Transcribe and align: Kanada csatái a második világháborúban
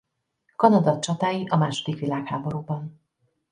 Kanada 0.55 0.99
csatái 0.99 1.45
a 1.49 1.55
második 1.57 1.99
világháborúban 1.99 3.01